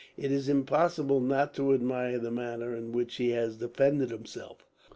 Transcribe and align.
It 0.17 0.31
is 0.31 0.49
impossible 0.49 1.19
not 1.19 1.53
to 1.53 1.75
admire 1.75 2.17
the 2.17 2.31
manner 2.31 2.75
in 2.75 2.91
which 2.91 3.17
he 3.17 3.29
has 3.33 3.57
defended 3.57 4.09
himself. 4.09 4.65